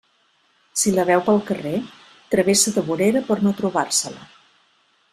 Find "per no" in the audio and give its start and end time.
3.31-3.55